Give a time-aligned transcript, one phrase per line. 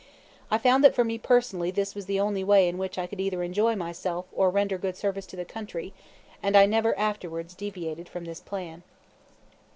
[0.49, 3.19] I found that for me personally this was the only way in which I could
[3.21, 5.93] either enjoy myself or render good service to the country,
[6.41, 8.81] and I never afterwards deviated from this plan.